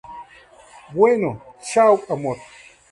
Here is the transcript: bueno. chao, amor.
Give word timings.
bueno. 0.93 1.39
chao, 1.61 2.01
amor. 2.09 2.37